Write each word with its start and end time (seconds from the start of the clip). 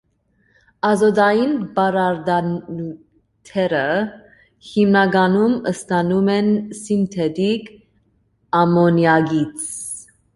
Ազոտային 0.91 1.51
պարարտանյութերը 1.73 3.81
հիմնականում 4.69 5.53
ստանում 5.73 6.31
են 6.37 6.49
սինթետիկ 6.79 7.69
ամոնիակից։ 8.61 9.69